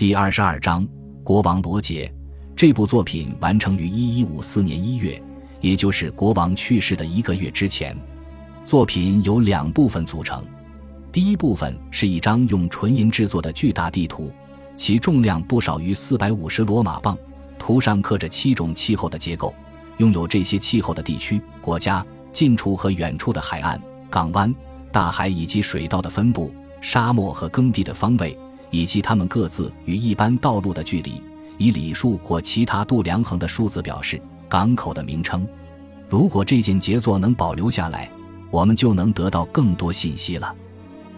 [0.00, 0.88] 第二十二章，
[1.22, 2.10] 国王罗杰。
[2.56, 5.22] 这部作品完成于一一五四年一月，
[5.60, 7.94] 也就是国王去世的一个月之前。
[8.64, 10.42] 作品由两部分组成，
[11.12, 14.32] 第一部分是一张用纯银制作的巨大地图，
[14.74, 17.14] 其重量不少于四百五十罗马磅，
[17.58, 19.54] 图上刻着七种气候的结构，
[19.98, 23.78] 拥有这些气候的地区、国家、近处和远处的海岸、
[24.08, 24.54] 港湾、
[24.90, 28.34] 大海以及水道的分布、沙漠和耕地的方位。
[28.70, 31.22] 以及它们各自与一般道路的距离，
[31.58, 34.20] 以里数或其他度量衡的数字表示。
[34.50, 35.46] 港口的名称。
[36.08, 38.10] 如果这件杰作能保留下来，
[38.50, 40.52] 我们就能得到更多信息了。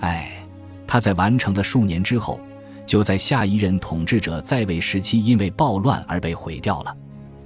[0.00, 0.44] 唉，
[0.86, 2.38] 它在完成的数年之后，
[2.84, 6.94] 就在下一任统治者在位时期因为暴乱而被毁掉了。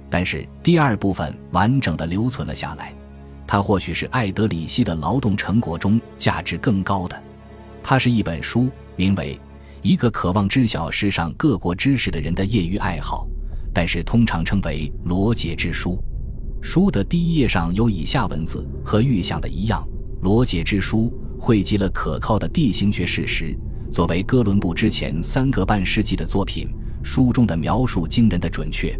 [0.09, 2.93] 但是第二部分完整的留存了下来，
[3.47, 7.23] 它或许是艾德里希的劳动成果中价值更高的。
[7.81, 9.39] 它是一本书，名为。
[9.87, 13.25] 一个渴望知晓世上各国知识的人的业余爱好，
[13.73, 15.91] 但是通常称为《罗杰之书》。
[16.61, 19.81] 书的第一页上有以下文字：和预想的一样，
[20.21, 21.09] 《罗杰之书》
[21.41, 23.57] 汇集了可靠的地形学事实。
[23.89, 26.67] 作为哥伦布之前三个半世纪的作品，
[27.01, 28.93] 书中的描述惊人的准确。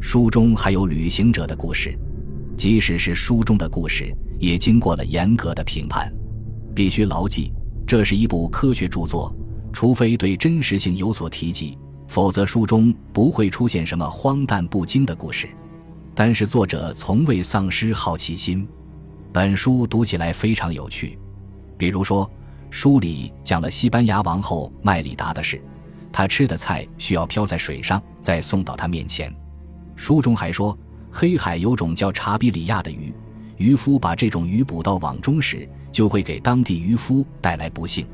[0.00, 1.98] 书中还有旅行者的故事，
[2.56, 6.08] 即使是书中的故事，也经过了严格的评判。
[6.72, 7.52] 必须牢记，
[7.84, 9.34] 这是一部科学著作。
[9.72, 15.48] 除非对真实性有所提及，否则书中不会出现什么荒诞不经的故事。
[16.14, 18.66] 但是作者从未丧失好奇心，
[19.32, 21.18] 本书读起来非常有趣。
[21.78, 22.30] 比如说，
[22.68, 25.62] 书里讲了西班牙王后麦里达的事，
[26.12, 29.34] 她吃的菜需要漂在水上，再送到他面前。
[29.96, 30.76] 书中还说，
[31.10, 33.14] 黑海有种叫查比里亚的鱼，
[33.56, 38.06] 渔夫把这种鱼捕到网中时，就会给当地渔夫带来不幸。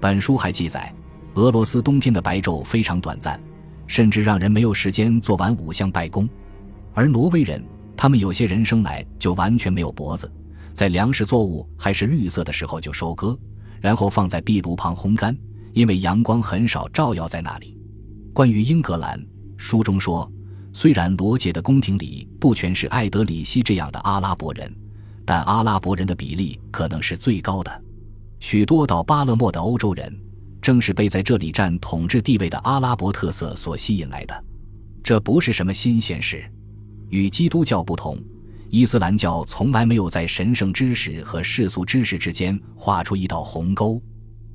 [0.00, 0.94] 本书还记载，
[1.34, 3.40] 俄罗斯冬天的白昼非常短暂，
[3.86, 6.28] 甚至让人没有时间做完五项拜功。
[6.94, 7.64] 而挪威人，
[7.96, 10.30] 他们有些人生来就完全没有脖子，
[10.72, 13.36] 在粮食作物还是绿色的时候就收割，
[13.80, 15.36] 然后放在壁炉旁烘干，
[15.72, 17.76] 因为阳光很少照耀在那里。
[18.32, 19.20] 关于英格兰，
[19.56, 20.30] 书中说，
[20.72, 24.72] 虽然罗杰的宫廷里不全是艾德里希这样的阿拉伯人，
[25.24, 27.82] 但阿拉伯人的比例可能是最高的。
[28.40, 30.14] 许多到巴勒莫的欧洲人，
[30.62, 34.44] 正是被在这里占统治地位的阿拉伯特色所吸引来的。
[35.02, 36.44] 这不是什么新鲜事。
[37.08, 38.18] 与基督教不同，
[38.68, 44.00] 伊斯兰教从来没有在神圣知识和世俗知识之间画出一道鸿沟。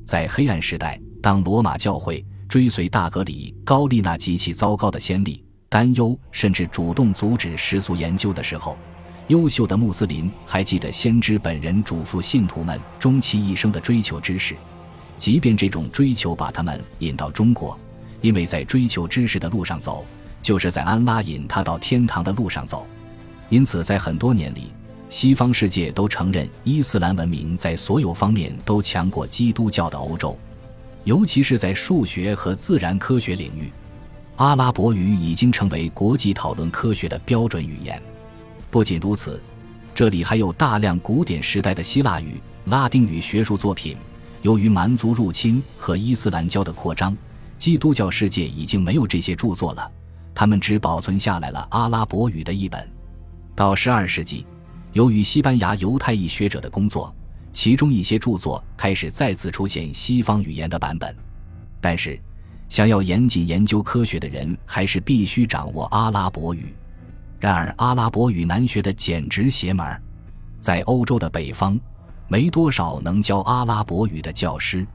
[0.06, 8.78] 在黑暗时代，当罗马教会追随大格里高利那极其糟糕的先例，担忧甚至主动阻止世俗研究的时候。
[9.28, 14.56] 优秀的穆斯林还记得先知本人嘱咐信徒们终其一生的追求知识，
[15.18, 17.80] 即便这种追求把他们引到中国，
[18.20, 20.06] 因为在追求知识的路上走，
[20.42, 22.86] 就是在安拉引他到天堂的路上走。
[23.48, 24.74] 因此，在很多年里，
[25.08, 30.38] 西方世界都承认伊斯兰文明在所有方面都强过基督教的欧洲，
[31.06, 33.72] 尤其是在数学和自然科学领域，
[34.36, 38.02] 阿拉伯语已经成为国际讨论科学的标准语言。
[38.74, 39.40] 不仅如此，
[39.94, 43.96] 这里还有大量古典时代的希腊语、拉丁语学术作品。
[44.42, 47.16] 由于蛮族入侵和伊斯兰教的扩张，
[47.60, 49.92] 基督教世界已经没有这些著作了，
[50.34, 52.90] 他们只保存下来了阿拉伯语的译本。
[53.54, 54.44] 到十二世纪，
[54.94, 57.16] 由于西班牙犹太裔学者的工作，
[57.52, 61.16] 其中一些著作开始再次出现西方语言的版本。
[61.80, 62.20] 但是，
[62.70, 66.74] 想要严谨研究科学的人，还是必须掌握阿拉伯语。
[67.44, 70.02] 然而，阿拉伯语难学的简直邪门儿，
[70.62, 71.78] 在欧洲的北方，
[72.30, 74.88] 没多少能教阿拉伯语的教师，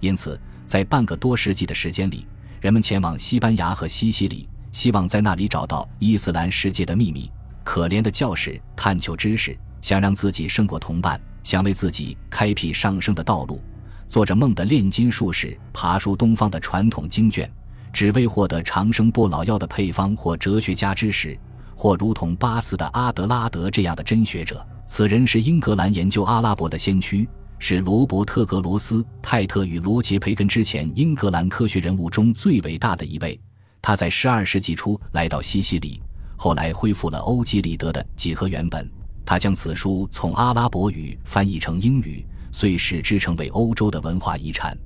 [0.00, 2.26] 因此，在半个多世纪的时间里，
[2.60, 7.30] 人们前往西班牙和西西里，希望在那里找到伊斯兰世界的秘密。
[7.62, 13.62] 可怜的教士探求知识，想让自己胜过同伴，想为自己开辟上升的道路，
[14.08, 17.48] 做着梦的炼金术士，爬出东方的传统经卷，
[17.92, 21.38] 只为获得长生不老药的配方或哲学家知识。
[21.74, 27.28] 或如同巴斯的阿德拉德这样的真学者，此人是英格兰研究阿拉伯的先驱，
[27.58, 33.38] 是罗伯特·格罗斯泰特与罗杰·培根之前英格兰科学人物中最伟大的一位。
[33.82, 36.00] 他在12世纪初来到西西里，
[36.36, 38.90] 后来恢复了欧几里得的几何原本。
[39.26, 44.76] 他将此书从阿拉伯语翻译成英语，遂使之成为欧洲的文化遗产。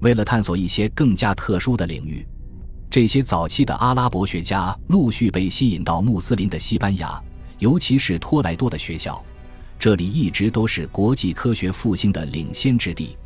[0.00, 2.26] 为了探索一些更加特殊的领域。
[2.94, 7.20] 这些早期的阿拉伯学家陆续被吸引到穆斯林的西班牙，
[7.58, 9.20] 尤其是托莱多的学校，
[9.80, 13.16] 这里一直都是国际科学复兴的领先之地。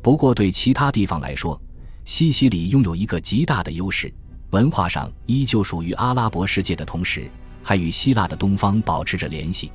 [0.00, 1.60] 不过，对其他地方来说，
[2.04, 4.14] 西西里拥有一个极大的优势，
[4.50, 7.28] 文化上依旧属于阿拉伯世界的同时，
[7.60, 9.72] 还与希腊的东方保持着联系。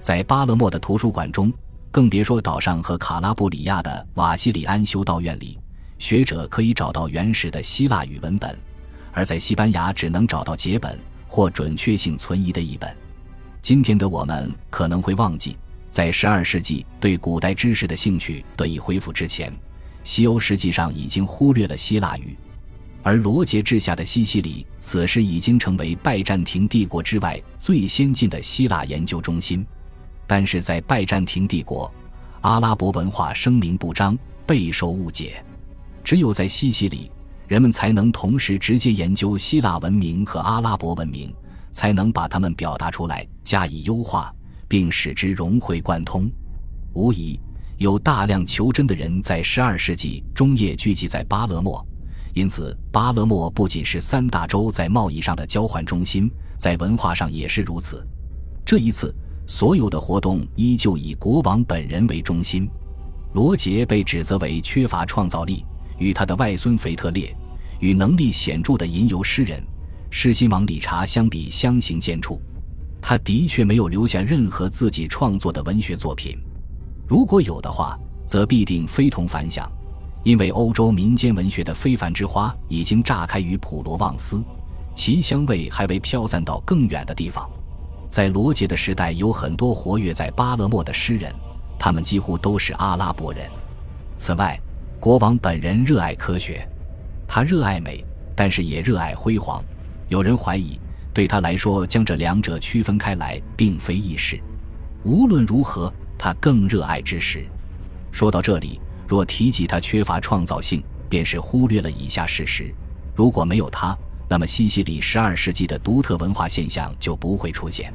[0.00, 1.52] 在巴勒莫的图书馆中，
[1.90, 5.58] 更别说岛上和卡拉布里亚的瓦西里安修道院里，
[5.98, 8.50] 学者可以找到原始的希腊语文本；
[9.18, 12.96] 而在西班牙，只能找到节本或准确性存疑的译本。
[13.60, 15.56] 今天的我们可能会忘记，
[15.90, 19.52] 在十二世纪对古代知识的兴趣得以恢复之前。
[20.04, 22.36] 西欧实际上已经忽略了希腊语，
[23.02, 29.66] 而罗杰治下的西西里此时已经成为拜占庭帝国之外最先进的希腊研究中心。
[30.28, 31.92] 但是在拜占庭帝国，
[32.42, 34.16] 阿拉伯文化声名不彰，
[34.46, 35.44] 备受误解。
[36.04, 37.10] 只有在西西里，
[37.48, 41.34] 人们才能同时直接研究希腊文明和阿拉伯文明，
[41.72, 44.32] 才能把它们表达出来，加以优化，
[44.68, 46.30] 并使之融会贯通。
[46.92, 47.40] 无疑。
[47.78, 51.86] 有大量求真的人在十二世纪中叶聚集在巴勒莫，
[52.34, 56.28] 因此巴勒莫不仅是三大洲在贸易上的交换中心，
[56.58, 58.04] 在文化上也是如此。
[58.66, 59.14] 这一次，
[59.46, 62.68] 所有的活动依旧以国王本人为中心。
[63.32, 65.64] 罗杰被指责为缺乏创造力，
[65.98, 67.34] 与他的外孙腓特烈
[67.80, 69.62] 与能力显著的吟游诗人
[70.10, 72.38] 狮心王理查相比相形见绌。
[73.00, 76.36] 他的确没有留下任何自己创作的文学作品。
[77.06, 79.70] 如果有的话，则必定非同凡响，
[80.24, 84.42] 因为欧洲民间文学的非凡之花已经炸开于普罗旺斯，
[84.94, 87.48] 其香味还未飘散到更远的地方。
[88.10, 91.32] 在罗杰的时代，有很多活跃在巴勒莫的诗人，
[91.78, 93.48] 他们几乎都是阿拉伯人。
[94.16, 94.60] 此外，
[95.00, 96.68] 国王本人热爱科学，
[97.26, 98.04] 他热爱美，
[98.34, 99.62] 但是也热爱辉煌。
[100.08, 100.78] 有人怀疑，
[101.14, 104.40] 对他来说，将这两者区分开来并非易事。
[105.04, 105.92] 无论如何。
[106.20, 107.46] 他更热爱知识。
[108.10, 112.74] 说到这里，若提及他缺乏创造性，便是忽略了以下事实：
[113.14, 113.96] 如果没有他，
[114.28, 117.94] 那么西西里十二世纪的独特文化现象就不会出现。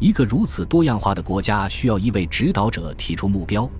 [0.00, 3.70] 一个如此多样化的国家需要一位指导者提出目标，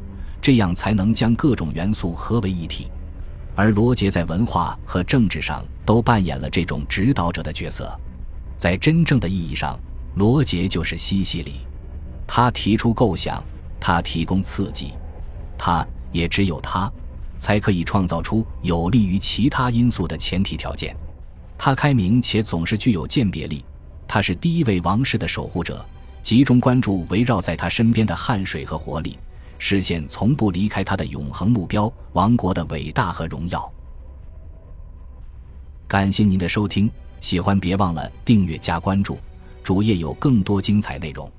[0.42, 2.88] 这样才能将各种元素合为一体。
[3.54, 7.98] 而罗杰在文化和政治上都扮演了这种指导者的角色。
[8.58, 9.78] 在真正的意义上，
[10.16, 11.60] 罗杰就是西西里。
[12.26, 13.42] 他提出构想。
[13.84, 14.92] 他提供刺激，
[15.58, 16.88] 他也只有他，
[17.36, 20.96] 才可以创造出有利于其他因素的前提条件。
[21.58, 23.64] 他开明且总是具有鉴别力。
[24.06, 25.84] 他是第一位王室的守护者，
[26.22, 29.18] 集中关注围绕在他身边的汗水和活力，
[29.64, 33.72] 实现从不离开他的永恒目标——王国的伟大和荣耀。
[35.86, 39.16] 感谢您的收听，喜欢别忘了订阅加关注，
[39.62, 41.30] 主页有更多精彩内容。